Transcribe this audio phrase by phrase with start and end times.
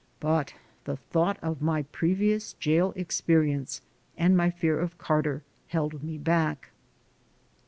[0.19, 3.81] But the thought of my previous jail experience
[4.17, 6.71] and my fear of Car ter held me back.